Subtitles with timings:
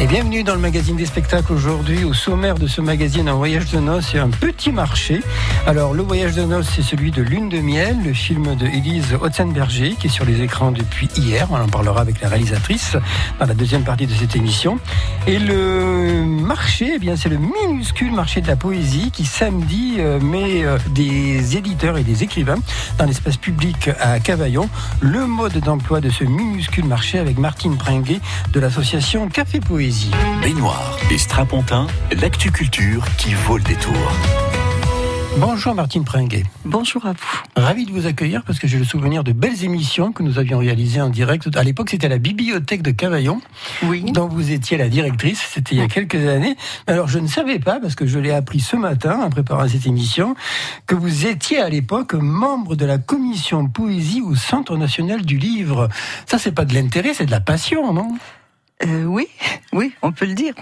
[0.00, 2.02] Et bienvenue dans le magazine des spectacles aujourd'hui.
[2.02, 5.20] Au sommaire de ce magazine, un voyage de noces et un petit marché.
[5.68, 9.14] Alors, le voyage de noces, c'est celui de Lune de miel, le film de Élise
[9.18, 11.46] Hotzenberger, qui est sur les écrans depuis hier.
[11.52, 12.96] On en parlera avec la réalisatrice
[13.38, 14.80] dans la deuxième partie de cette émission.
[15.28, 20.18] Et le marché, eh bien, c'est le minuscule marché de la poésie qui samedi euh,
[20.18, 22.58] met euh, des éditeurs et des écrivains
[22.98, 24.68] dans l'espace public à Cavaillon.
[25.00, 28.20] Le mode d'emploi de ce minuscule marché avec Martine Pringuet
[28.52, 29.83] de l'association Café Poésie.
[30.40, 31.86] Baignoire et strapontin,
[32.22, 33.92] l'actu culture qui vaut le détour.
[35.36, 36.44] Bonjour Martine Pringuet.
[36.64, 37.18] Bonjour à vous.
[37.54, 40.56] Ravi de vous accueillir parce que j'ai le souvenir de belles émissions que nous avions
[40.58, 41.54] réalisées en direct.
[41.54, 43.42] À l'époque, c'était à la bibliothèque de Cavaillon,
[43.82, 44.10] Oui.
[44.10, 45.42] dont vous étiez la directrice.
[45.52, 46.56] C'était il y a quelques années.
[46.86, 49.86] Alors, je ne savais pas, parce que je l'ai appris ce matin en préparant cette
[49.86, 50.34] émission,
[50.86, 55.90] que vous étiez à l'époque membre de la commission poésie au Centre national du livre.
[56.24, 58.08] Ça, c'est pas de l'intérêt, c'est de la passion, non?
[58.82, 59.28] Euh, oui,
[59.72, 60.54] oui, on peut le dire.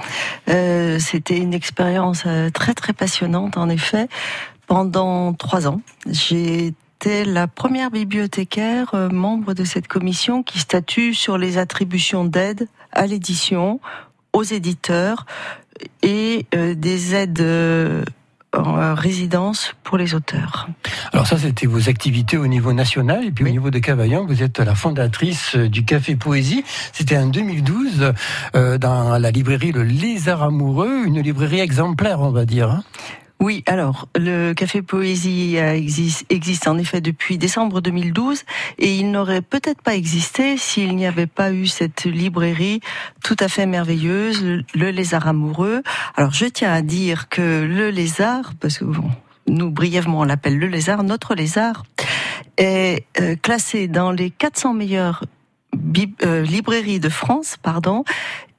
[0.48, 4.08] Euh, C'était une expérience euh, très très passionnante en effet.
[4.66, 11.36] Pendant trois ans, j'ai été la première bibliothécaire membre de cette commission qui statue sur
[11.36, 13.80] les attributions d'aide à l'édition,
[14.32, 15.26] aux éditeurs
[16.02, 18.04] et des aides
[18.56, 20.68] en euh, résidence pour les auteurs.
[21.12, 23.24] Alors ça, c'était vos activités au niveau national.
[23.24, 26.64] Et puis au niveau de Cavaillon, vous êtes la fondatrice euh, du Café Poésie.
[26.92, 28.12] C'était en 2012
[28.54, 32.82] euh, dans la librairie Le Lézard Amoureux, une librairie exemplaire, on va dire.
[33.42, 38.44] Oui, alors le Café Poésie existe, existe en effet depuis décembre 2012
[38.78, 42.78] et il n'aurait peut-être pas existé s'il n'y avait pas eu cette librairie
[43.24, 45.82] tout à fait merveilleuse, le, Lézard amoureux.
[46.14, 48.84] Alors je tiens à dire que le Lézard, parce que
[49.48, 51.82] nous brièvement on l'appelle le Lézard, notre Lézard
[52.58, 55.24] est euh, classé dans les 400 meilleures
[56.22, 58.04] euh, librairies de France, pardon,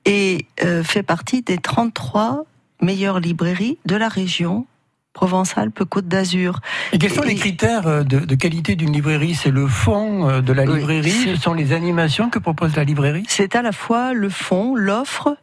[0.03, 2.43] et euh, fait partie des 33
[2.81, 4.67] meilleures librairies de la région
[5.13, 6.59] Provence-Alpes-Côte d'Azur.
[6.91, 9.35] Et quels sont Et- les critères euh, de, de qualité d'une librairie?
[9.35, 11.11] C'est le fond euh, de la librairie?
[11.11, 13.23] Ce sont les animations que propose la librairie?
[13.27, 15.37] C'est à la fois le fond, l'offre,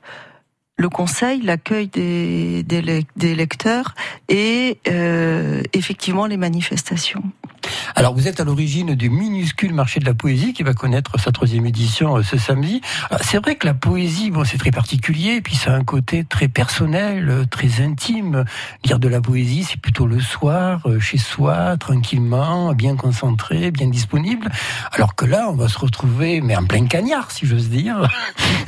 [0.81, 3.95] le conseil, l'accueil des, des, lec- des lecteurs
[4.29, 7.23] et euh, effectivement les manifestations.
[7.95, 11.31] Alors vous êtes à l'origine du minuscule marché de la poésie qui va connaître sa
[11.33, 12.81] troisième édition euh, ce samedi.
[13.11, 16.25] Alors, C'est vrai que la poésie, bon, c'est très particulier, puis ça a un côté
[16.25, 18.45] très personnel, euh, très intime.
[18.87, 23.89] Lire de la poésie, c'est plutôt le soir, euh, chez soi, tranquillement, bien concentré, bien
[23.89, 24.49] disponible.
[24.93, 28.09] Alors que là, on va se retrouver, mais en plein cagnard, si j'ose dire,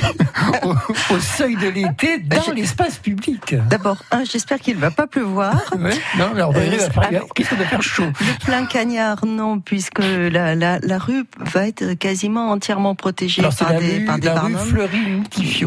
[1.11, 3.55] au seuil de l'été, dans l'espace public.
[3.69, 5.55] D'abord, j'espère qu'il ne va pas pleuvoir.
[5.79, 8.67] Ouais, non, mais Euh, il va faire- alors- qu'est-ce qu'on va faire chaud Le plein
[8.67, 13.81] cagnard, non, puisque la, la, la rue va être quasiment entièrement protégée Alors par la
[13.81, 14.69] des, rue, par des la rue barnums.
[14.69, 14.99] Fleury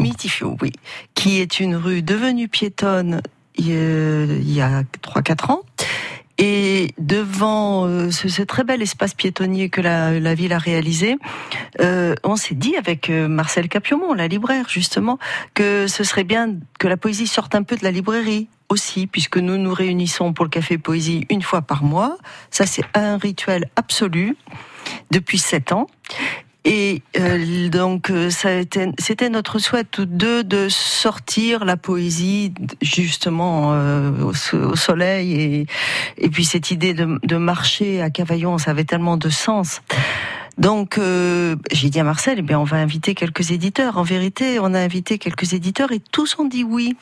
[0.00, 0.56] Mitifio.
[0.62, 0.72] Oui,
[1.14, 3.20] qui est une rue devenue piétonne
[3.58, 5.62] il y a- il y a 3-4 ans.
[6.38, 11.16] Et devant euh, ce, très bel espace piétonnier que la, la ville a réalisé,
[11.80, 15.18] euh, on s'est dit avec euh, Marcel Capiomont, la libraire justement,
[15.54, 19.38] que ce serait bien que la poésie sorte un peu de la librairie aussi, puisque
[19.38, 22.18] nous nous réunissons pour le café poésie une fois par mois.
[22.50, 24.36] Ça, c'est un rituel absolu
[25.10, 25.86] depuis sept ans.
[26.68, 34.10] Et euh, donc, euh, c'était notre souhait tous deux de sortir la poésie justement euh,
[34.20, 35.66] au, au soleil et,
[36.18, 39.80] et puis cette idée de, de marcher à Cavaillon, ça avait tellement de sens.
[40.58, 43.96] Donc, euh, j'ai dit à Marcel, eh bien, on va inviter quelques éditeurs.
[43.96, 46.96] En vérité, on a invité quelques éditeurs et tous ont dit oui.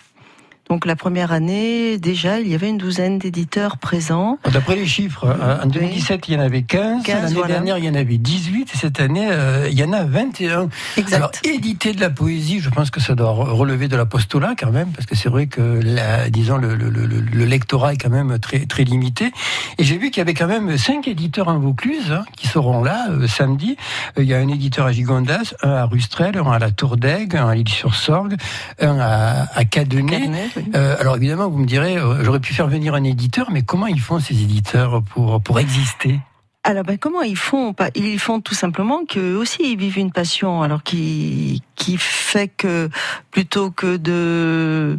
[0.70, 4.38] Donc, la première année, déjà, il y avait une douzaine d'éditeurs présents.
[4.50, 7.54] D'après les chiffres, euh, en 2017, il y en avait 15, 15, l'année voilà.
[7.54, 10.68] dernière, il y en avait 18, et cette année, euh, il y en a 21.
[10.96, 11.16] Exact.
[11.16, 14.70] Alors, éditer de la poésie, je pense que ça doit re- relever de l'apostolat quand
[14.72, 18.08] même, parce que c'est vrai que, la, disons, le, le, le, le lectorat est quand
[18.10, 19.32] même très, très limité.
[19.78, 22.82] Et j'ai vu qu'il y avait quand même cinq éditeurs en Vaucluse hein, qui seront
[22.82, 23.76] là euh, samedi.
[24.16, 27.36] Il y a un éditeur à Gigondas, un à Rustrel, un à la Tour d'Aigle,
[27.36, 28.36] un à l'île-sur-Sorgue,
[28.80, 30.20] un à, à Cadenet.
[30.20, 33.62] Cadenet, Euh, alors évidemment, vous me direz, euh, j'aurais pu faire venir un éditeur, mais
[33.62, 36.20] comment ils font ces éditeurs pour, pour exister?
[36.66, 37.74] Alors ben, comment ils font?
[37.94, 42.88] Ils font tout simplement qu'eux aussi ils vivent une passion, alors qui qui fait que
[43.30, 44.98] plutôt que de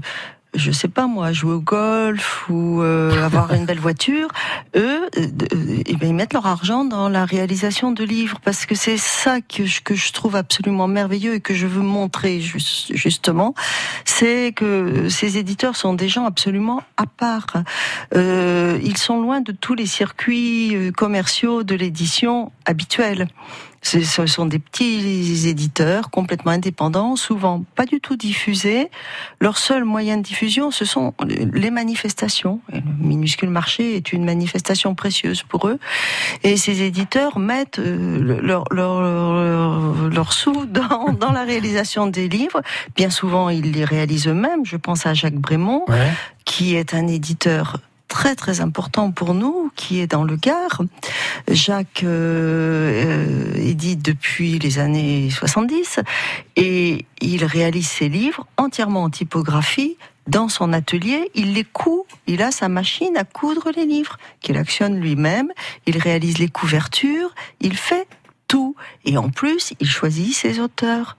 [0.55, 4.27] je sais pas moi, jouer au golf ou euh, avoir une belle voiture,
[4.75, 8.97] eux, euh, euh, ils mettent leur argent dans la réalisation de livres parce que c'est
[8.97, 13.53] ça que je, que je trouve absolument merveilleux et que je veux montrer jus- justement,
[14.05, 17.47] c'est que ces éditeurs sont des gens absolument à part.
[18.13, 23.27] Ils sont loin de tous les circuits commerciaux de l'édition habituelle.
[23.85, 28.89] Ce sont des petits éditeurs complètement indépendants, souvent pas du tout diffusés.
[29.39, 32.61] Leur seul moyen de diffusion, ce sont les manifestations.
[32.73, 35.77] le minuscule marché est une manifestation précieuse pour eux.
[36.41, 39.01] Et ces éditeurs mettent euh, leur, leur,
[40.09, 42.63] leur, sous dans, dans, la réalisation des livres.
[42.95, 44.65] Bien souvent, ils les réalisent eux-mêmes.
[44.65, 45.85] Je pense à Jacques Brémond,
[46.43, 50.81] qui est un éditeur très très important pour nous, qui est dans le Gard.
[51.49, 55.99] Jacques euh, euh, édite depuis les années 70
[56.55, 59.97] et il réalise ses livres entièrement en typographie.
[60.27, 62.03] Dans son atelier, il les coud.
[62.25, 65.51] Il a sa machine à coudre les livres qu'il actionne lui-même.
[65.85, 67.33] Il réalise les couvertures.
[67.61, 68.07] Il fait
[68.47, 68.75] tout.
[69.05, 71.15] Et en plus, il choisit ses auteurs.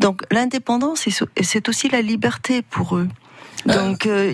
[0.00, 1.08] Donc l'indépendance,
[1.40, 3.08] c'est aussi la liberté pour eux.
[3.66, 4.32] Donc, euh,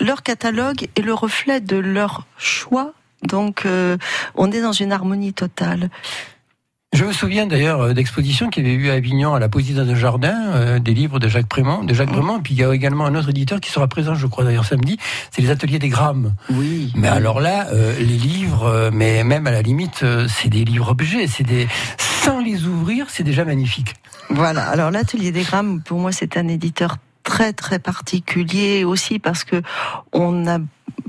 [0.00, 2.92] leur catalogue est le reflet de leur choix.
[3.22, 3.96] Donc, euh,
[4.34, 5.90] on est dans une harmonie totale.
[6.92, 9.74] Je me souviens d'ailleurs euh, d'expositions qu'il y avait eu à Avignon à la Poésie
[9.74, 12.40] dans un jardin, des livres de Jacques Prémont, de Jacques Prémont.
[12.40, 14.96] Puis il y a également un autre éditeur qui sera présent, je crois d'ailleurs samedi.
[15.30, 16.34] C'est les Ateliers des Grammes.
[16.50, 16.92] Oui.
[16.96, 21.26] Mais alors là, les livres, mais même à la limite, c'est des livres objets.
[21.28, 21.68] C'est des
[21.98, 23.94] sans les ouvrir, c'est déjà magnifique.
[24.30, 24.68] Voilà.
[24.68, 29.62] Alors l'Atelier des Grammes, pour moi, c'est un éditeur très très particulier aussi parce que
[30.12, 30.58] on a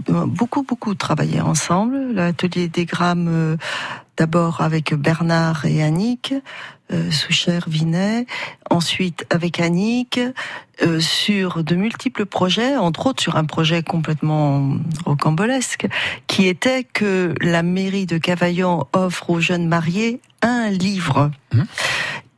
[0.07, 2.13] beaucoup beaucoup travaillé ensemble.
[2.13, 3.57] L'atelier des grammes euh,
[4.17, 6.33] d'abord avec Bernard et Annick,
[6.91, 8.25] euh, Soucher, Vinet,
[8.69, 10.19] ensuite avec Annick,
[10.81, 14.75] euh, sur de multiples projets, entre autres sur un projet complètement
[15.05, 15.87] rocambolesque,
[16.27, 21.31] qui était que la mairie de Cavaillon offre aux jeunes mariés un livre.
[21.53, 21.61] Mmh.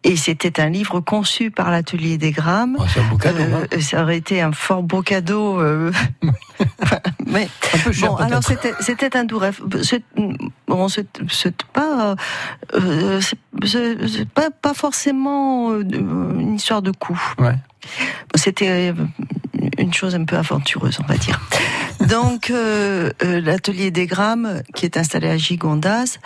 [0.04, 2.76] Et c'était un livre conçu par l'atelier des grammes.
[2.80, 3.42] Oh, c'est un beau cadeau.
[3.42, 3.80] Euh, hein.
[3.80, 5.60] ça aurait été un fort beau cadeau.
[5.60, 5.92] Euh...
[7.26, 9.62] mais un peu cher, bon, alors c'était un doux rêve.
[9.82, 10.04] C'est
[10.68, 11.08] bon, c'est
[11.74, 12.16] pas
[12.74, 17.20] euh, c'est pas pas forcément euh, une histoire de coup.
[17.38, 17.56] Ouais.
[18.36, 18.94] C'était
[19.78, 21.40] une chose un peu aventureuse, on va dire.
[22.08, 26.20] Donc, euh, euh, l'atelier des grammes, qui est installé à Gigondas,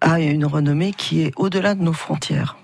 [0.00, 2.56] a une renommée qui est au-delà de nos frontières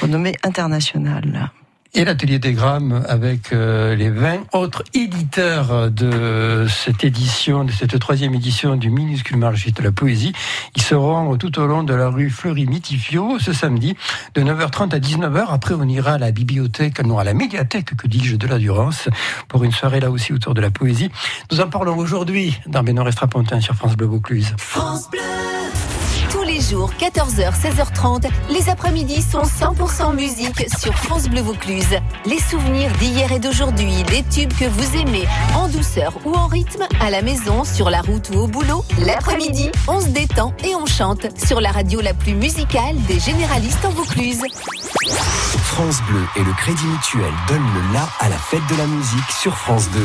[0.00, 1.50] renommée internationale.
[1.94, 7.98] Et l'atelier des grammes avec euh, les 20 autres éditeurs de cette édition, de cette
[7.98, 10.32] troisième édition du minuscule marché de la poésie.
[10.74, 13.94] Ils seront tout au long de la rue Fleury-Mitifio ce samedi
[14.34, 15.48] de 9h30 à 19h.
[15.50, 19.10] Après, on ira à la bibliothèque, non, à la médiathèque, que dis-je, de la Durance,
[19.48, 21.10] pour une soirée là aussi autour de la poésie.
[21.50, 24.54] Nous en parlons aujourd'hui dans Benoît Estrapontin sur France Bleu Vaucluse.
[24.56, 25.51] France Bleu
[26.60, 31.98] jours, 14h, 16h30, les après-midi sont 100% musique sur France Bleu Vaucluse.
[32.26, 36.84] Les souvenirs d'hier et d'aujourd'hui, les tubes que vous aimez, en douceur ou en rythme,
[37.00, 40.86] à la maison, sur la route ou au boulot, l'après-midi, on se détend et on
[40.86, 44.42] chante sur la radio la plus musicale des généralistes en Vaucluse.
[45.64, 49.30] France Bleu et le Crédit Mutuel donnent le la à la fête de la musique
[49.30, 50.00] sur France 2.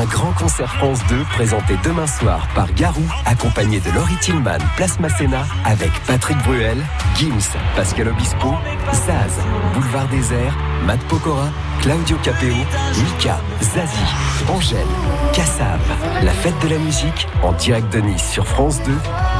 [0.00, 4.98] Un grand concert France 2 présenté demain soir par Garou, accompagné de Laurie Tillman, Place
[4.98, 6.78] Masséna, avec Patrick Bruel,
[7.16, 8.54] Gims, Pascal Obispo,
[8.94, 9.38] Zaz,
[9.74, 10.56] Boulevard Désert,
[10.86, 11.50] Matt Pokora,
[11.82, 12.54] Claudio Capeo,
[12.96, 14.86] Mika, Zazie, Angèle,
[15.34, 15.78] Kassav.
[16.22, 18.92] La fête de la musique en direct de Nice sur France 2,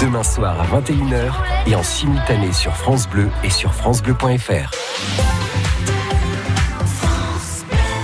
[0.02, 1.32] demain soir à 21h
[1.68, 4.70] et en simultané sur France Bleu et sur FranceBleu.fr.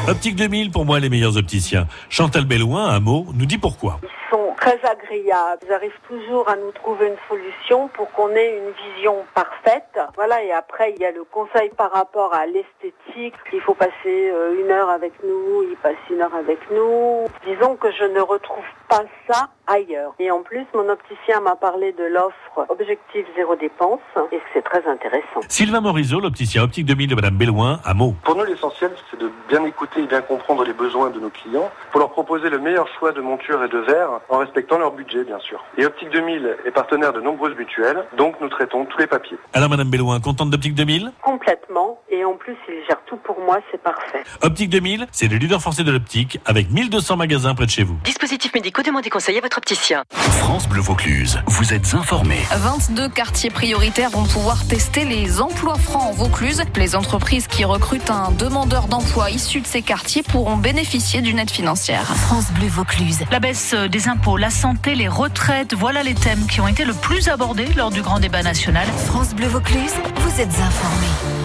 [0.08, 1.88] Optique 2000, pour moi, les meilleurs opticiens.
[2.10, 3.98] Chantal Bellouin, un mot, nous dit pourquoi.
[4.04, 5.62] Ils sont très agréables.
[5.66, 9.98] Ils arrivent toujours à nous trouver une solution pour qu'on ait une vision parfaite.
[10.14, 13.34] Voilà, et après, il y a le conseil par rapport à l'esthétique.
[13.52, 17.24] Il faut passer euh, une heure avec nous, il passe une heure avec nous.
[17.44, 20.14] Disons que je ne retrouve pas ça ailleurs.
[20.18, 24.00] Et en plus, mon opticien m'a parlé de l'offre Objectif Zéro Dépense
[24.32, 25.40] et c'est très intéressant.
[25.48, 28.14] Sylvain Morizot, l'opticien optique 2000 de Madame Bellouin, un mot.
[28.22, 31.70] Pour nous, l'essentiel, c'est de bien écouter et bien comprendre les besoins de nos clients
[31.90, 35.24] pour leur proposer le meilleur choix de montures et de verres en respectant leur budget,
[35.24, 35.64] bien sûr.
[35.76, 39.38] Et Optique 2000 est partenaire de nombreuses mutuelles, donc nous traitons tous les papiers.
[39.52, 42.00] Alors, Madame Bellouin, contente d'Optique 2000 Complètement.
[42.10, 44.22] Et en plus, il gère tout pour moi, c'est parfait.
[44.42, 47.96] Optique 2000, c'est le leader français de l'optique avec 1200 magasins près de chez vous.
[48.04, 50.04] Dispositifs médicaux, demandez conseil à votre opticien.
[50.10, 52.40] France Bleu Vaucluse, vous êtes informés.
[52.56, 56.62] 22 quartiers prioritaires vont pouvoir tester les emplois francs en Vaucluse.
[56.76, 61.50] Les entreprises qui recrutent un demandeur d'emploi issu de ces quartiers pourront bénéficier d'une aide
[61.50, 62.04] financière.
[62.16, 63.20] France Bleu Vaucluse.
[63.30, 66.94] La baisse des impôts, la santé, les retraites, voilà les thèmes qui ont été le
[66.94, 68.86] plus abordés lors du grand débat national.
[69.06, 71.35] France Bleu Vaucluse, vous êtes informés.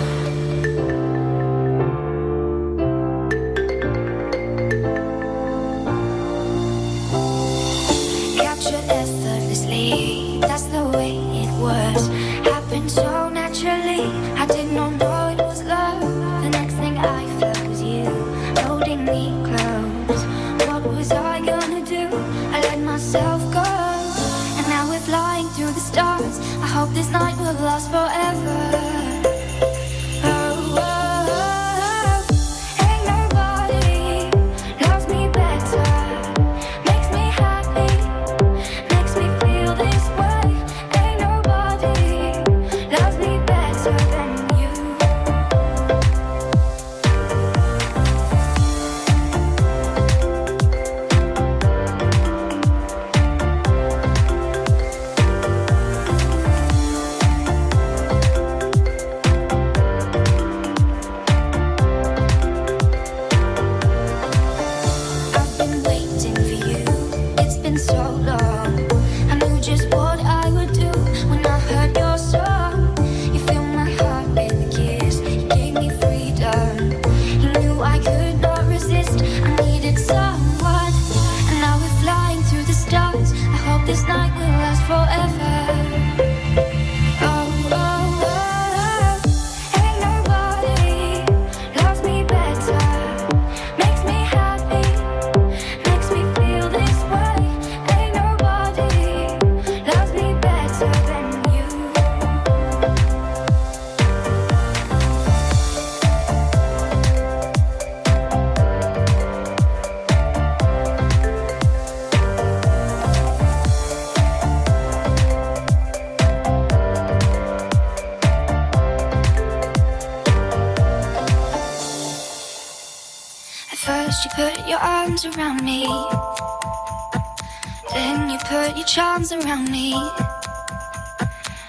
[128.96, 129.94] Your charms around me.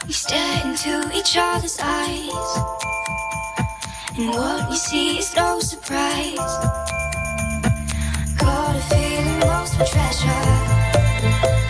[0.07, 2.31] We stare into each other's eyes.
[4.17, 6.37] And what we see is no surprise.
[8.39, 11.62] Got a feeling lost for treasure.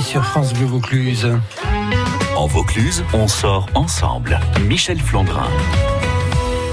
[0.00, 1.26] Sur France Bleu Vaucluse.
[2.36, 4.38] En Vaucluse, on sort ensemble.
[4.68, 5.48] Michel Flandrin.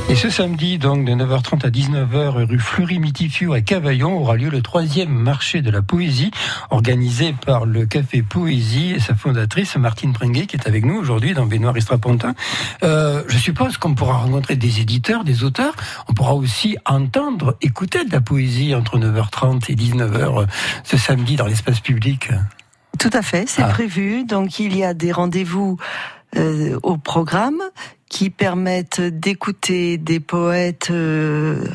[0.09, 4.61] Et ce samedi, donc, de 9h30 à 19h, rue Fleury-Mitifiou à Cavaillon, aura lieu le
[4.61, 6.31] troisième marché de la poésie,
[6.69, 11.33] organisé par le Café Poésie et sa fondatrice, Martine Pringuet, qui est avec nous aujourd'hui
[11.33, 12.35] dans Benoît Estrapontin.
[12.83, 15.75] Euh, je suppose qu'on pourra rencontrer des éditeurs, des auteurs.
[16.09, 20.45] On pourra aussi entendre, écouter de la poésie entre 9h30 et 19h
[20.83, 22.31] ce samedi dans l'espace public.
[22.99, 23.69] Tout à fait, c'est ah.
[23.69, 24.23] prévu.
[24.23, 25.77] Donc il y a des rendez-vous
[26.37, 27.61] euh, au programme
[28.09, 31.65] qui permettent d'écouter des poètes euh,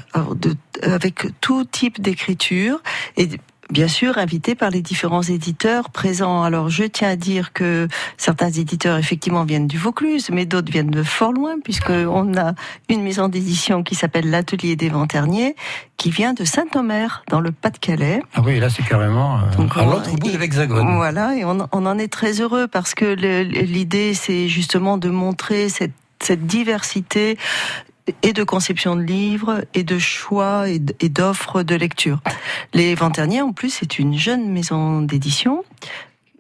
[0.83, 2.83] avec tout type d'écriture
[3.17, 3.29] et
[3.71, 6.43] bien sûr invité par les différents éditeurs présents.
[6.43, 10.91] Alors je tiens à dire que certains éditeurs effectivement viennent du Vaucluse, mais d'autres viennent
[10.91, 12.55] de fort loin, puisqu'on a
[12.89, 15.57] une maison d'édition qui s'appelle l'Atelier des Venterniers,
[15.97, 18.23] qui vient de Saint-Omer, dans le Pas-de-Calais.
[18.35, 20.97] Ah oui, là c'est carrément euh, à l'autre bout de l'Hexagone.
[20.97, 25.69] Voilà, et on, on, en est très heureux parce que l'idée c'est justement de montrer
[25.69, 25.93] cette
[26.23, 27.37] cette diversité
[28.23, 32.21] et de conception de livres et de choix et d'offres de lecture.
[32.73, 35.65] Les Venterniers, en plus, c'est une jeune maison d'édition.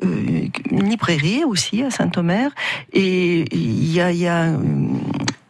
[0.04, 2.50] Euh, une librairie aussi à Saint-Omer
[2.92, 4.52] et il y a, y a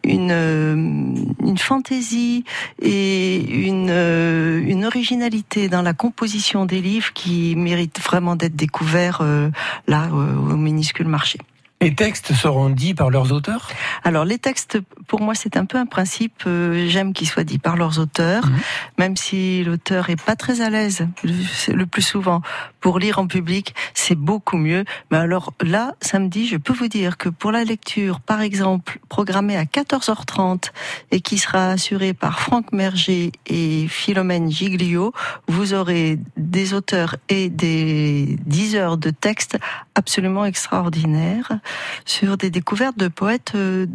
[0.05, 2.45] une, une fantaisie
[2.81, 9.49] et une, une originalité dans la composition des livres qui mérite vraiment d'être découvert euh,
[9.87, 11.39] là au minuscule marché.
[11.79, 13.69] Les textes seront dits par leurs auteurs?
[14.03, 16.43] Alors les textes, pour moi, c'est un peu un principe.
[16.47, 18.59] Euh, j'aime qu'ils soient dits par leurs auteurs, mhm.
[18.97, 22.41] même si l'auteur est pas très à l'aise le plus souvent
[22.87, 24.85] pour lire en public, c'est beaucoup mieux.
[25.11, 29.57] Mais alors là, samedi, je peux vous dire que pour la lecture, par exemple, programmée
[29.57, 30.71] à 14h30
[31.11, 35.11] et qui sera assurée par Franck Merger et Philomène Giglio,
[35.49, 39.57] vous aurez des auteurs et des 10 heures de textes
[39.93, 41.59] absolument extraordinaires
[42.05, 43.85] sur des découvertes de poètes euh,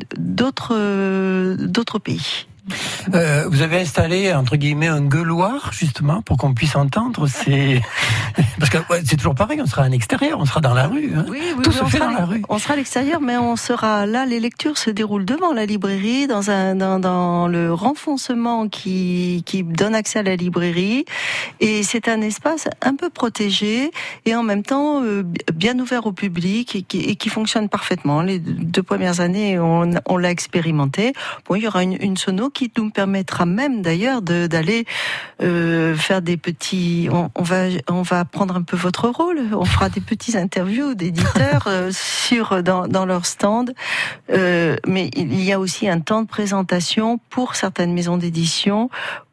[0.72, 2.46] euh, d'autres pays.
[3.12, 7.26] Euh, vous avez installé entre guillemets un gueuloir justement pour qu'on puisse entendre.
[7.26, 7.82] C'est
[8.58, 9.60] parce que c'est toujours pareil.
[9.60, 11.12] On sera à l'extérieur, on sera dans la rue.
[11.16, 11.26] Hein.
[11.28, 12.42] Oui, oui, Tout se fait dans la rue.
[12.48, 14.26] On sera à l'extérieur, mais on sera là.
[14.26, 19.64] Les lectures se déroulent devant la librairie, dans un dans, dans le renfoncement qui qui
[19.64, 21.04] donne accès à la librairie,
[21.60, 23.90] et c'est un espace un peu protégé
[24.24, 28.22] et en même temps euh, bien ouvert au public et qui, et qui, fonctionne parfaitement.
[28.22, 31.12] Les deux premières années, on, on l'a expérimenté.
[31.48, 34.84] Bon, il y aura une, une sono qui nous permettra même d'ailleurs d'aller
[35.42, 37.08] euh, faire des petits.
[37.10, 39.40] On, on, va on va prendre un peu votre rôle.
[39.52, 43.74] On fera des petits interviews d'éditeurs euh, sur dans, dans leur stand.
[44.30, 48.90] Euh, mais il y a aussi un temps de présentation pour certaines maisons d'édition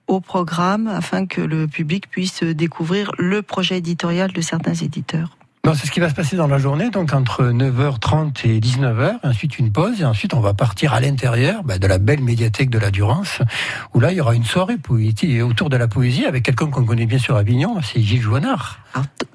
[0.07, 5.38] au programme afin que le public puisse découvrir le projet éditorial de certains éditeurs.
[5.75, 9.59] C'est ce qui va se passer dans la journée, donc entre 9h30 et 19h, ensuite
[9.59, 12.79] une pause, et ensuite on va partir à l'intérieur bah, de la belle médiathèque de
[12.79, 13.39] la Durance,
[13.93, 16.85] où là il y aura une soirée poétique autour de la poésie avec quelqu'un qu'on
[16.85, 18.79] connaît bien sur Avignon, c'est Gilles Joannard.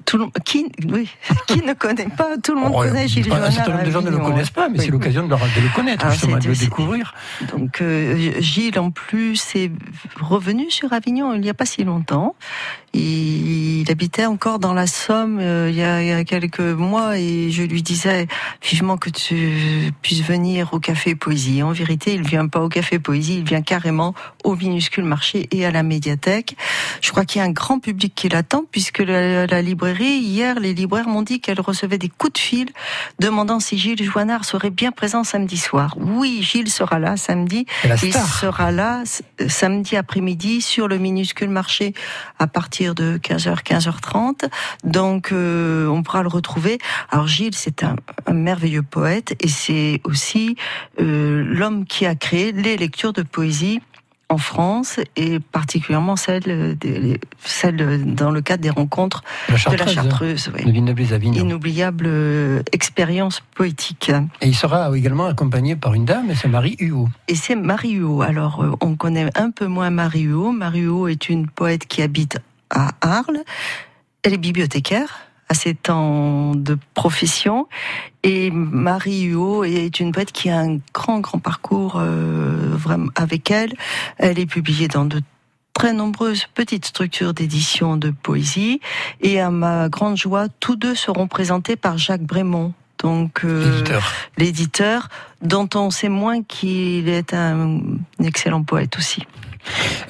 [0.05, 1.09] Tout le, qui, oui,
[1.47, 3.47] qui ne connaît pas Tout le monde oh, connaît Gilles Joannard.
[3.47, 6.09] Un certain nombre de gens ne le connaissent pas, mais c'est l'occasion de, le connaître,
[6.11, 7.13] justement, de le découvrir.
[7.53, 9.71] Donc euh, Gilles, en plus, est
[10.19, 12.35] revenu sur Avignon il n'y a pas si longtemps.
[12.97, 17.19] Il, habitait encore dans la Somme euh, il, y a, il, y a, quelques mois
[17.19, 18.27] et je lui disais
[18.63, 21.61] vivement que tu puisses venir au Café Poésie.
[21.61, 25.65] En vérité, il vient pas au Café Poésie, il vient carrément au minuscule marché et
[25.65, 26.55] à la médiathèque.
[27.01, 30.59] Je crois qu'il y a un grand public qui l'attend puisque la, la, librairie, hier,
[30.59, 32.69] les libraires m'ont dit qu'elle recevait des coups de fil
[33.19, 35.95] demandant si Gilles Joannard serait bien présent samedi soir.
[35.97, 37.65] Oui, Gilles sera là samedi.
[38.03, 39.03] Il sera là
[39.47, 41.93] samedi après-midi sur le minuscule marché
[42.39, 44.49] à partir de 15h, 15h30.
[44.83, 46.77] Donc, euh, on pourra le retrouver.
[47.09, 47.95] Alors, Gilles, c'est un,
[48.31, 50.55] merveilleux poète et c'est aussi
[50.99, 53.81] euh, l'homme qui a créé les lectures de poésie
[54.29, 56.77] en France et particulièrement celle,
[57.43, 60.51] celle dans le cadre des rencontres de la Chartreuse.
[60.65, 64.11] Inoubliable euh, expérience poétique.
[64.41, 67.07] Et il sera également accompagné par une dame, c'est Marie Huot.
[67.27, 68.21] Et c'est Marie Huot.
[68.21, 70.51] Alors, on connaît un peu moins Marie Huot.
[70.51, 72.39] Marie Huot est une poète qui habite
[72.75, 73.43] à Arles.
[74.21, 77.67] Elle est bibliothécaire à ses temps de profession.
[78.23, 83.51] Et Marie Huot est une poète qui a un grand, grand parcours euh, vraiment avec
[83.51, 83.73] elle.
[84.17, 85.21] Elle est publiée dans de
[85.73, 88.79] très nombreuses petites structures d'édition de poésie.
[89.21, 92.73] Et à ma grande joie, tous deux seront présentés par Jacques Brémond.
[92.99, 93.83] Donc, euh,
[94.37, 95.09] l'éditeur,
[95.41, 97.81] dont on sait moins qu'il est un
[98.23, 99.27] excellent poète aussi.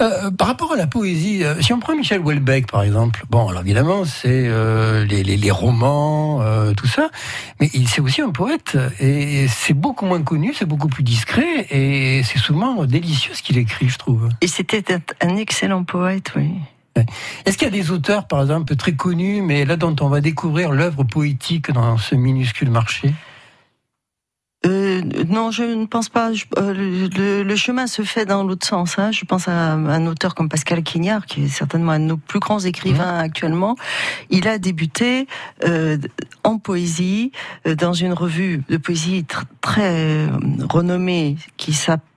[0.01, 3.47] Euh, par rapport à la poésie, euh, si on prend Michel Houellebecq par exemple, bon,
[3.47, 6.43] alors évidemment c'est euh, les, les, les, romans,
[6.75, 7.09] tout ça,
[7.59, 11.67] mais il c'est aussi un poète et c'est beaucoup moins connu, c'est beaucoup plus discret
[11.69, 14.29] et c'est souvent délicieux ce qu'il écrit, je trouve.
[14.41, 14.83] Et c'était
[15.21, 16.51] un excellent poète, oui.
[17.45, 20.21] Est-ce qu'il y a des auteurs, par exemple, très connus, mais là dont on va
[20.21, 23.13] découvrir l'œuvre poétique dans ce minuscule marché?
[24.95, 26.31] Euh, non, je ne pense pas.
[26.57, 28.97] Euh, le, chemin se fait dans l'autre sens.
[28.97, 29.11] Hein.
[29.11, 32.39] Je pense à un auteur comme Pascal Quignard, qui est certainement un de nos plus
[32.39, 33.25] grands écrivains mmh.
[33.25, 33.75] actuellement.
[34.29, 35.27] Il a débuté
[35.63, 35.97] euh,
[36.43, 37.31] en poésie
[37.65, 39.25] dans une revue de poésie
[39.61, 40.27] très
[40.69, 42.14] renommée qui s'appelle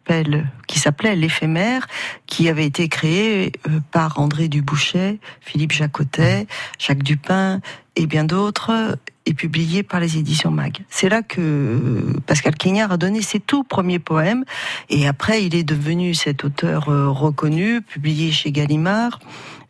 [0.67, 1.87] qui s'appelait l'éphémère,
[2.27, 3.53] qui avait été créé
[3.93, 6.47] par André Dubouchet, Philippe Jacotet,
[6.79, 7.61] Jacques Dupin
[7.97, 8.97] et bien d'autres
[9.29, 10.79] et publié par les éditions Mag.
[10.89, 14.45] C'est là que Pascal Quignard a donné ses tout premiers poèmes
[14.89, 19.21] et après il est devenu cet auteur euh, reconnu, publié chez Gallimard.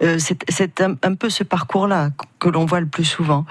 [0.01, 3.47] Euh, c'est un, peu ce parcours-là que l'on voit le plus souvent.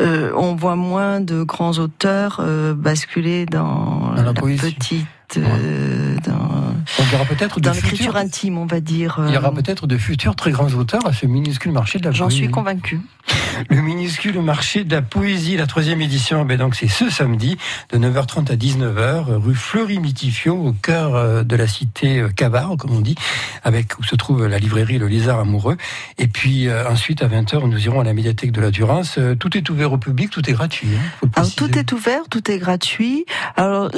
[0.00, 2.44] Euh, on voit moins de grands auteurs
[2.76, 9.20] basculer dans, la, petite euh, dans, peut-être dans l'écriture intime, on va dire.
[9.28, 12.04] Il y aura euh, peut-être de futurs très grands auteurs à ce minuscule marché de
[12.04, 12.18] la poésie.
[12.18, 13.00] J'en suis convaincu.
[13.70, 17.58] Le minuscule marché de la poésie, la troisième édition, ben donc c'est ce samedi
[17.92, 23.00] de 9h30 à 19h, rue Fleury-Mitifio, au cœur euh, de la cité Cavard, comme on
[23.00, 23.16] dit,
[23.64, 25.76] avec où se trouve la librairie Le Lézard Amoureux.
[26.16, 29.18] Et puis ensuite à 20h, nous irons à la médiathèque de la Durance.
[29.38, 30.88] Tout est ouvert au public, tout est gratuit.
[30.94, 33.26] Hein, Alors, tout est ouvert, tout est gratuit.
[33.56, 33.90] Alors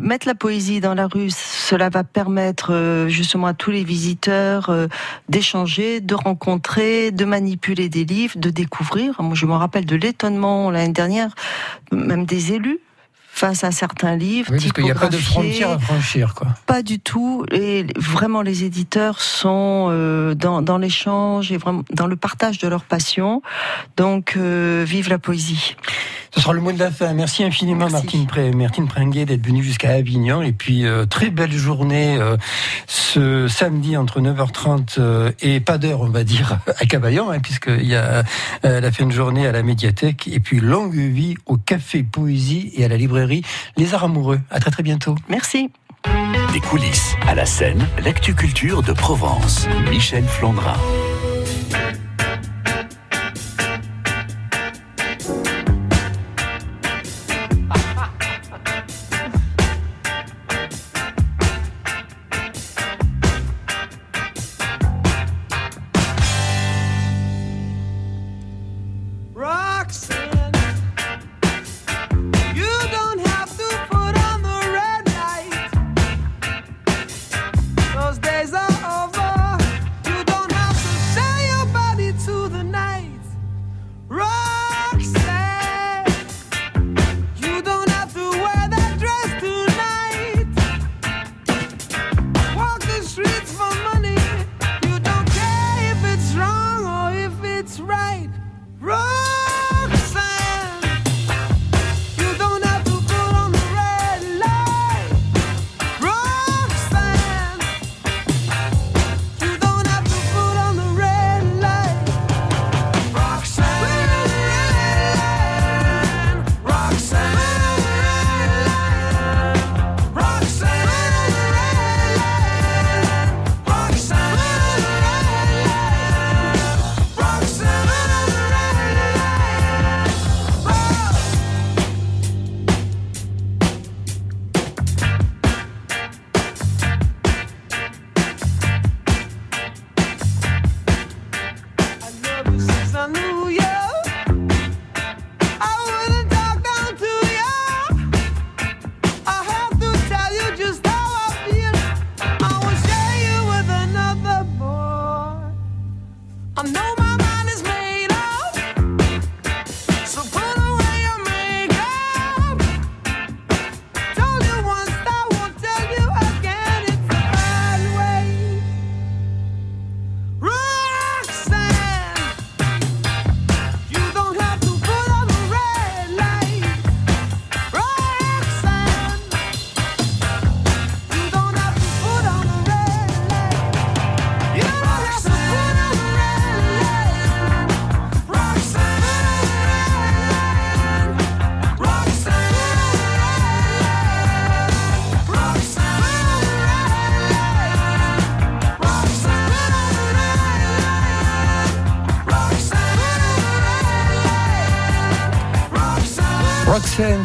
[0.00, 4.70] mettre la poésie dans la rue, cela va permettre euh, justement à tous les visiteurs
[4.70, 4.86] euh,
[5.28, 9.20] d'échanger, de rencontrer, de manipuler des livres, de découvrir.
[9.34, 11.34] Je me rappelle de l'étonnement l'année dernière,
[11.92, 12.80] même des élus
[13.38, 14.50] face à certains livres.
[14.52, 16.48] Oui, parce qu'il n'y a pas de frontières à franchir, quoi.
[16.66, 17.44] Pas du tout.
[17.52, 22.68] Et vraiment, les éditeurs sont euh, dans, dans l'échange et vraiment dans le partage de
[22.68, 23.42] leur passion.
[23.96, 25.76] Donc, vive la poésie.
[26.34, 27.14] Ce sera le mot de la fin.
[27.14, 30.42] Merci infiniment Martine, Pré Martine Pringuet d'être venue jusqu'à Avignon.
[30.42, 32.36] Et puis euh, très belle journée euh,
[32.86, 37.86] ce samedi entre 9h30 euh, et pas d'heure on va dire à Cavaillon, hein, puisqu'il
[37.86, 38.22] y a
[38.62, 40.28] la fin de journée à la médiathèque.
[40.28, 42.96] Et puis longue vie au Café Poésie et à la
[43.28, 43.42] librairie
[43.76, 44.40] Les Arts Amoureux.
[44.50, 45.14] À très très bientôt.
[45.28, 45.70] Merci.
[46.52, 49.66] Des coulisses à la scène, l'actu culture de Provence.
[49.90, 50.76] Michel Flandrin.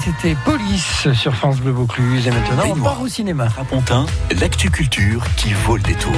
[0.04, 2.28] C'était Police sur France Bleu Vaucluse.
[2.28, 3.48] Et maintenant, on part au cinéma.
[3.58, 4.06] À Pontin,
[4.40, 6.14] l'actu culture qui vaut le détour.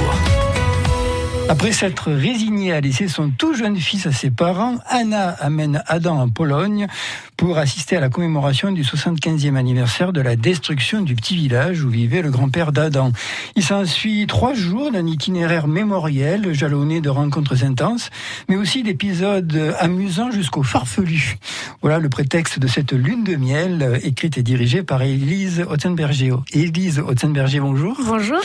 [1.48, 6.18] Après s'être résignée à laisser son tout jeune fils à ses parents, Anna amène Adam
[6.18, 6.88] en Pologne
[7.36, 11.90] pour assister à la commémoration du 75e anniversaire de la destruction du petit village où
[11.90, 13.12] vivait le grand-père d'Adam.
[13.56, 18.10] Il s'ensuit trois jours d'un itinéraire mémoriel jalonné de rencontres intenses,
[18.48, 21.36] mais aussi d'épisodes amusants jusqu'au farfelu.
[21.82, 26.36] Voilà le prétexte de cette lune de miel écrite et dirigée par Élise Otzenberger.
[26.52, 28.00] Élise Otzenberger, bonjour.
[28.04, 28.40] Bonjour.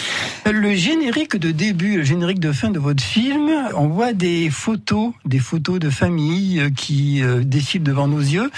[0.52, 5.14] Le générique de début, le générique de fin de votre film, on voit des photos,
[5.26, 8.52] des photos de famille qui euh, défilent devant nos yeux.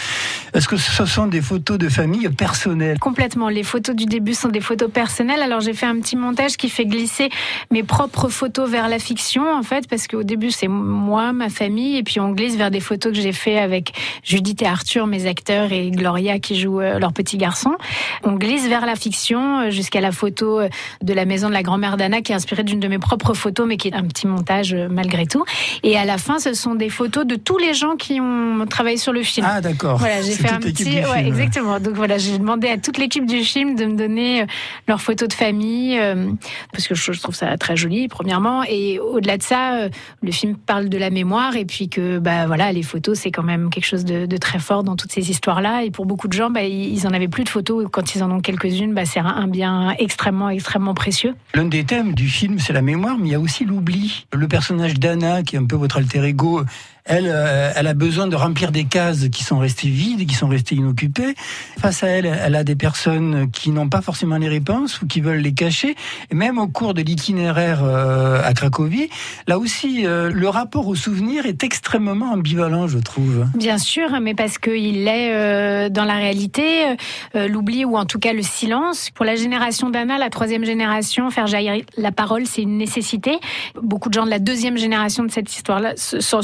[0.54, 3.50] Est-ce que ce sont des photos de famille personnelles Complètement.
[3.50, 5.42] Les photos du début sont des photos personnelles.
[5.42, 7.30] Alors j'ai fait un petit montage qui fait glisser
[7.72, 11.98] mes propres photos vers la fiction, en fait, parce qu'au début c'est moi, ma famille,
[11.98, 15.26] et puis on glisse vers des photos que j'ai fait avec Judith et Arthur, mes
[15.26, 17.76] acteurs, et Gloria qui joue euh, leur petit garçon.
[18.24, 20.70] On glisse vers la fiction euh, jusqu'à la photo euh,
[21.02, 23.68] de la maison de la grand-mère d'Anna qui est inspirée d'une de mes propres photos,
[23.68, 25.44] mais qui est un petit montage malgré tout.
[25.84, 28.98] Et à la fin, ce sont des photos de tous les gens qui ont travaillé
[28.98, 29.48] sur le film.
[29.50, 29.98] Ah d'accord.
[29.98, 31.80] Voilà, j'ai fait un petit, ouais, exactement.
[31.80, 34.46] Donc voilà, j'ai demandé à toute l'équipe du film de me donner euh,
[34.88, 36.32] leurs photos de famille euh,
[36.72, 39.90] parce que je trouve ça très joli, premièrement, et au-delà de ça, euh,
[40.22, 43.44] le film parle de la mémoire et puis que bah voilà, les photos c'est quand
[43.44, 45.84] même quelque chose de, de, très fort dans toutes ces histoires-là.
[45.84, 47.88] Et pour beaucoup de gens, bah, ils en avaient plus de photos.
[47.92, 51.36] Quand ils en ont quelques-unes, bah, c'est un bien extrêmement, extrêmement précieux.
[51.54, 54.26] L'un des thèmes du film, c'est la mémoire, mais il y a aussi l'oubli.
[54.34, 56.64] Le personnage d'Anna, qui est un peu votre alter ego,
[57.06, 60.48] elle, euh, elle a besoin de remplir des cases qui sont restées vides, qui sont
[60.48, 61.36] restées inoccupées.
[61.80, 65.20] Face à elle, elle a des personnes qui n'ont pas forcément les réponses ou qui
[65.20, 65.96] veulent les cacher.
[66.32, 69.10] Et même au cours de l'itinéraire euh, à Cracovie,
[69.48, 73.48] là aussi, euh, le rapport au souvenir est extrêmement ambivalent, je trouve.
[73.56, 76.96] Bien sûr, mais parce qu'il est dans la réalité,
[77.34, 79.10] l'oubli ou en tout cas le silence.
[79.14, 83.40] Pour la génération d'Anna, la troisième génération, faire jaillir la parole, c'est une nécessité.
[83.82, 86.42] Beaucoup de gens de la deuxième génération de cette histoire-là sont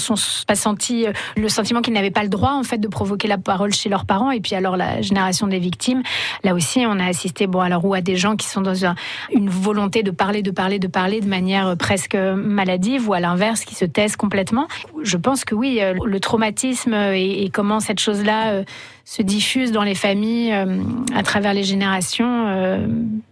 [0.49, 3.37] pas senti euh, le sentiment qu'ils n'avaient pas le droit en fait de provoquer la
[3.37, 4.31] parole chez leurs parents.
[4.31, 6.01] Et puis alors la génération des victimes,
[6.43, 8.73] là aussi on a assisté bon alors ou à des gens qui sont dans
[9.31, 13.19] une volonté de parler, de parler, de parler de manière euh, presque maladive ou à
[13.19, 14.67] l'inverse qui se taisent complètement.
[15.03, 18.63] Je pense que oui, euh, le traumatisme et, comment cette chose-là
[19.09, 20.77] se diffuse dans les familles euh,
[21.15, 22.45] à travers les générations.
[22.47, 22.85] Euh,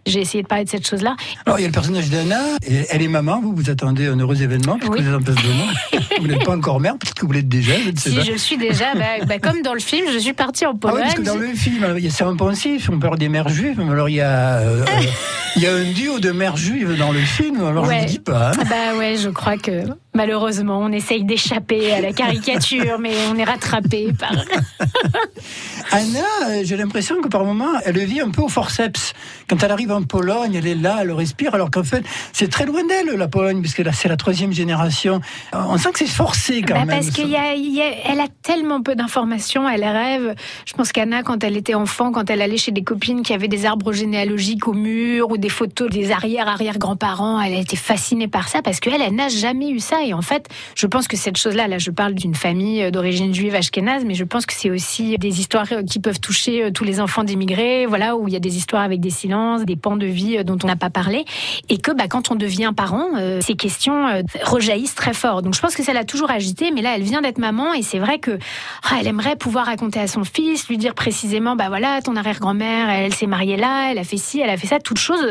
[0.06, 1.14] j'ai essayé de parler de cette chose-là.
[1.46, 4.42] Alors, il y a le personnage d'Anna, elle est maman, vous, vous attendez un heureux
[4.42, 7.48] événement, puisque vous êtes en place de vous n'êtes pas encore mère, puisque vous l'êtes
[7.48, 8.22] déjà, je ne sais si, pas.
[8.22, 10.98] je suis déjà, bah, bah, comme dans le film, je suis partie en Pologne.
[11.00, 13.80] Ah oui, parce que dans le film, c'est un pensif, on parle des mères juives,
[13.80, 14.84] alors il y a, euh,
[15.58, 18.20] il y a un duo de mères juives dans le film, alors je ne dis
[18.20, 18.50] pas.
[18.50, 18.64] Hein.
[18.70, 19.82] Bah ouais, je crois que
[20.18, 24.32] malheureusement, on essaye d'échapper à la caricature, mais on est rattrapé par...
[25.92, 29.14] Anna, euh, j'ai l'impression que par moment, elle vit un peu au forceps.
[29.48, 32.66] Quand elle arrive en Pologne, elle est là, elle respire, alors qu'en fait, c'est très
[32.66, 35.20] loin d'elle, la Pologne, puisque là, c'est la troisième génération.
[35.52, 37.00] On sent que c'est forcé quand bah, même.
[37.00, 40.34] Parce qu'elle a, a tellement peu d'informations, elle rêve.
[40.66, 43.48] Je pense qu'Anna, quand elle était enfant, quand elle allait chez des copines qui avaient
[43.48, 48.48] des arbres généalogiques au mur ou des photos des arrière-arrière-grands-parents, elle a été fascinée par
[48.48, 50.02] ça parce qu'elle, elle, n'a jamais eu ça.
[50.04, 53.54] Et en fait, je pense que cette chose-là, là, je parle d'une famille d'origine juive
[53.54, 57.00] ashkénaze, mais je pense que c'est aussi des histoires qui peuvent toucher euh, tous les
[57.00, 60.06] enfants d'immigrés, voilà, où il y a des histoires avec des silences, des pans de
[60.06, 61.24] vie euh, dont on n'a pas parlé,
[61.68, 65.42] et que bah, quand on devient parent, euh, ces questions rejaillissent très fort.
[65.42, 67.82] Donc je pense que ça l'a toujours agité, mais là elle vient d'être maman et
[67.82, 68.38] c'est vrai que
[68.84, 72.88] ah, elle aimerait pouvoir raconter à son fils, lui dire précisément, bah voilà, ton arrière-grand-mère,
[72.90, 75.24] elle, s'est mariée là, elle a fait ci, elle a fait ça, toutes choses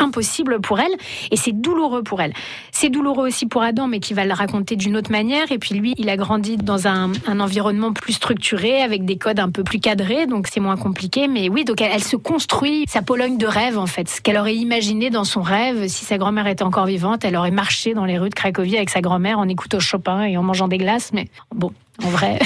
[0.00, 0.92] impossible pour elle
[1.30, 2.32] et c'est douloureux pour elle.
[2.72, 5.52] C'est douloureux aussi pour Adam, mais qui va le raconter d'une autre manière.
[5.52, 9.50] Et puis lui, il a grandi dans un, environnement plus structuré, avec des codes un
[9.50, 11.28] peu plus cadrés, donc c'est moins compliqué.
[11.28, 14.56] Mais oui, donc elle, se construit sa Pologne de rêve en fait, ce qu'elle aurait
[14.56, 17.24] imaginé dans son rêve si sa grand-mère était encore vivante.
[17.24, 20.36] Elle aurait marché dans les rues de Cracovie avec sa grand-mère en écoutant Chopin et
[20.36, 21.12] en mangeant des glaces.
[21.12, 21.72] Mais bon,
[22.04, 22.38] en vrai.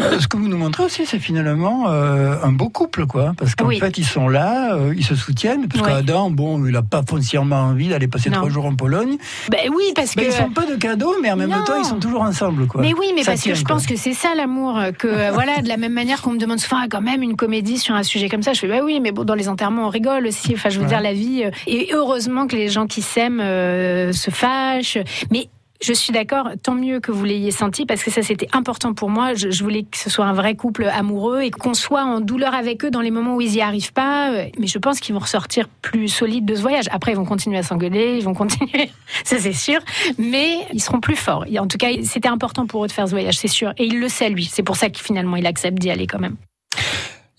[0.00, 3.34] Euh, ce que vous nous montrez aussi, c'est finalement euh, un beau couple, quoi.
[3.36, 5.68] Parce qu'en fait, ils sont là, euh, ils se soutiennent.
[5.68, 9.16] Parce qu'Adam, bon, il n'a pas foncièrement envie d'aller passer trois jours en Pologne.
[9.50, 10.30] Ben oui, parce ben, que.
[10.30, 12.80] Ils font pas de cadeaux, mais en même temps, ils sont toujours ensemble, quoi.
[12.80, 14.80] Mais oui, mais parce que je pense que c'est ça l'amour.
[14.98, 17.78] Que voilà, de la même manière qu'on me demande souvent, ah, quand même, une comédie
[17.78, 19.90] sur un sujet comme ça, je fais, bah oui, mais bon, dans les enterrements, on
[19.90, 20.52] rigole aussi.
[20.54, 21.44] Enfin, je veux dire, la vie.
[21.66, 24.98] Et heureusement que les gens qui s'aiment se fâchent.
[25.30, 25.48] Mais
[25.82, 29.08] je suis d'accord, tant mieux que vous l'ayez senti parce que ça c'était important pour
[29.08, 29.34] moi.
[29.34, 32.84] Je, voulais que ce soit un vrai couple amoureux et qu'on soit en douleur avec
[32.84, 34.30] eux dans les moments où ils y arrivent pas.
[34.58, 36.86] Mais je pense qu'ils vont ressortir plus solides de ce voyage.
[36.90, 38.90] Après, ils vont continuer à s'engueuler, ils vont continuer,
[39.24, 39.80] ça c'est sûr,
[40.18, 41.46] mais ils seront plus forts.
[41.58, 43.72] En tout cas, c'était important pour eux de faire ce voyage, c'est sûr.
[43.78, 44.44] Et il le sait lui.
[44.44, 46.36] C'est pour ça qu'il finalement il accepte d'y aller quand même.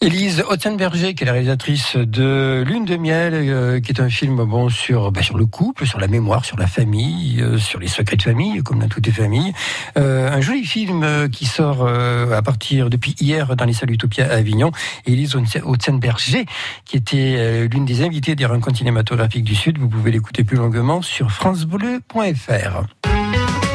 [0.03, 4.43] Élise Hotzenberger, qui est la réalisatrice de Lune de miel, euh, qui est un film
[4.45, 7.87] bon sur bah, sur le couple, sur la mémoire, sur la famille, euh, sur les
[7.87, 9.53] secrets de famille, comme dans toutes les familles.
[9.99, 14.37] Euh, un joli film qui sort à partir depuis hier dans les salles Utopia à
[14.37, 14.71] Avignon.
[15.05, 16.45] Élise Hotzenberger,
[16.83, 19.77] qui était l'une des invitées des rencontres cinématographiques du Sud.
[19.77, 22.85] Vous pouvez l'écouter plus longuement sur francebleu.fr.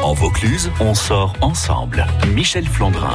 [0.03, 2.05] En Vaucluse, on sort ensemble.
[2.35, 3.15] Michel Flandrin.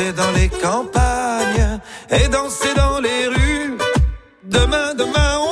[0.00, 1.78] Dans les campagnes
[2.10, 3.76] et danser dans les rues.
[4.42, 5.49] Demain, demain, on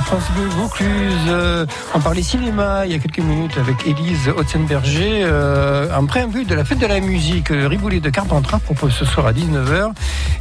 [0.00, 0.88] France Bleu Vaucluse.
[1.28, 5.22] Euh, on parlait cinéma il y a quelques minutes avec Élise Hotzenberger.
[5.22, 9.04] Euh, en préambule de la fête de la musique, le Riboulet de Carpentras propose ce
[9.04, 9.92] soir à 19h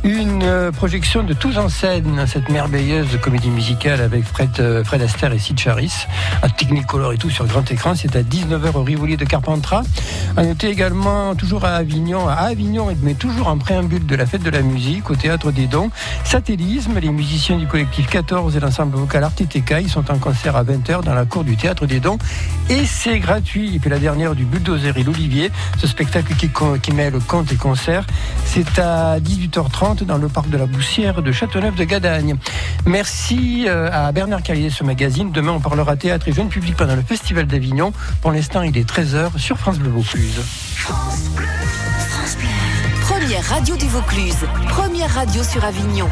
[0.04, 5.40] une projection de Tous en scène, cette merveilleuse comédie musicale avec Fred, Fred Astaire et
[5.40, 6.06] Sid Charis,
[6.42, 7.94] à Technicolor et tout sur grand écran.
[7.96, 9.84] C'est à 19h au Rivolier de Carpentras.
[10.38, 14.44] À noter également, toujours à Avignon, à Avignon, mais toujours en préambule de la fête
[14.44, 15.90] de la musique, au Théâtre des Dons,
[16.24, 20.64] Satellisme, les musiciens du collectif 14 et l'ensemble vocal Artiteka, ils sont en concert à
[20.64, 22.18] 20h dans la cour du Théâtre des Dons.
[22.68, 23.76] Et c'est gratuit.
[23.76, 26.50] Et puis la dernière du Bulldozer et l'Olivier, ce spectacle qui,
[26.82, 28.08] qui mêle conte et concert,
[28.46, 32.38] c'est à 18h30 dans le parc de la Boussière de Châteauneuf de Gadagne.
[32.88, 35.32] Merci euh, à Bernard Carrier ce magazine.
[35.32, 37.94] Demain, on parlera théâtre et jeune public pendant le Festival d'Avignon.
[38.22, 40.42] Pour l'instant, il est 13h sur France Bleu Vaucluse.
[40.76, 41.46] France Bleu,
[42.10, 42.48] France Bleu.
[43.08, 44.48] Première radio du Vaucluse.
[44.70, 46.10] Première radio sur Avignon.